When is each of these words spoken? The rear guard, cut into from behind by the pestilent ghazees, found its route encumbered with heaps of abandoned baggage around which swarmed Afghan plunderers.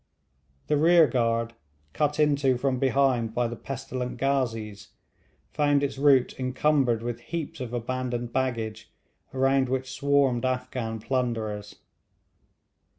The 0.65 0.77
rear 0.77 1.05
guard, 1.05 1.53
cut 1.93 2.19
into 2.19 2.57
from 2.57 2.79
behind 2.79 3.35
by 3.35 3.47
the 3.47 3.55
pestilent 3.55 4.17
ghazees, 4.17 4.87
found 5.53 5.83
its 5.83 5.99
route 5.99 6.39
encumbered 6.39 7.03
with 7.03 7.19
heaps 7.19 7.59
of 7.59 7.71
abandoned 7.71 8.33
baggage 8.33 8.91
around 9.31 9.69
which 9.69 9.91
swarmed 9.91 10.43
Afghan 10.43 10.97
plunderers. 11.01 11.75